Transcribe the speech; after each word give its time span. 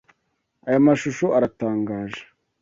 Aya 0.67 0.79
mashusho 0.87 1.25
aratangaje. 1.37 2.21